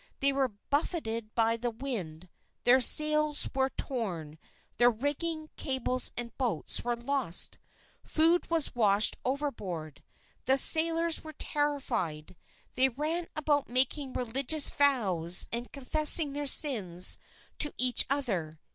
They 0.19 0.33
were 0.33 0.47
buffeted 0.47 1.31
by 1.35 1.57
the 1.57 1.69
wind, 1.69 2.27
their 2.63 2.79
sails 2.81 3.47
were 3.53 3.69
torn, 3.69 4.39
their 4.77 4.89
rigging, 4.89 5.51
cables, 5.57 6.11
and 6.17 6.35
boats 6.39 6.83
were 6.83 6.95
lost. 6.95 7.59
Food 8.03 8.49
was 8.49 8.73
washed 8.73 9.15
overboard. 9.23 10.01
The 10.45 10.57
sailors 10.57 11.23
were 11.23 11.33
terrified, 11.33 12.35
they 12.73 12.89
ran 12.89 13.27
about 13.35 13.69
making 13.69 14.13
religious 14.13 14.71
vows 14.71 15.47
and 15.51 15.71
confessing 15.71 16.33
their 16.33 16.47
sins 16.47 17.19
to 17.59 17.71
each 17.77 18.07
other. 18.09 18.59